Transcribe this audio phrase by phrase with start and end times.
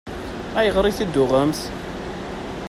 [0.59, 1.59] Ayɣer i t-id-tuɣemt?